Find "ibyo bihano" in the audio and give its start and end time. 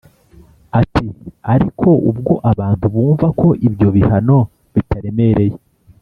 3.67-4.37